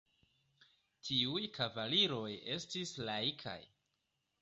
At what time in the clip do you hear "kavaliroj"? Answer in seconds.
1.59-2.25